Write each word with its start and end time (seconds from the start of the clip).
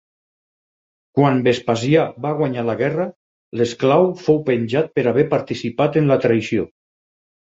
Quan 1.17 1.35
Vespasià 1.47 2.05
va 2.25 2.31
guanyar 2.39 2.63
la 2.69 2.75
guerra, 2.79 3.05
l'esclau 3.61 4.09
fou 4.21 4.41
penjat 4.49 4.89
per 4.97 5.03
haver 5.13 5.27
participat 5.37 6.01
en 6.03 6.09
la 6.13 6.19
traïció. 6.27 6.67